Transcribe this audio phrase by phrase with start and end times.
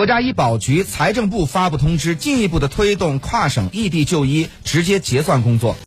[0.00, 5.76] 国家医保局财政部发布通知进一步的推动跨省异地就医直接结算工作。